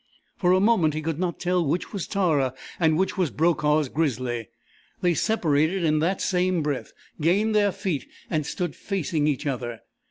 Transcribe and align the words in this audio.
For 0.35 0.51
a 0.51 0.59
moment 0.59 0.95
he 0.95 1.01
could 1.03 1.19
not 1.19 1.39
tell 1.39 1.63
which 1.63 1.93
was 1.93 2.07
Tara 2.07 2.55
and 2.79 2.97
which 2.97 3.19
was 3.19 3.29
Brokaw's 3.29 3.87
grizzly. 3.87 4.49
They 5.01 5.13
separated 5.13 5.83
in 5.83 5.99
that 5.99 6.21
same 6.23 6.63
breath, 6.63 6.91
gained 7.21 7.53
their 7.53 7.71
feet, 7.71 8.07
and 8.27 8.43
stood 8.43 8.75
facing 8.75 9.27
each 9.27 9.45
other. 9.45 9.81